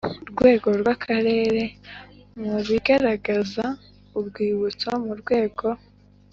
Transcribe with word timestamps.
Rwego 0.31 0.67
rw 0.79 0.87
akarere 0.95 1.61
mu 2.41 2.55
bigaragaza 2.67 3.65
urwibutso 4.17 4.89
mu 5.05 5.13
rwego 5.21 5.67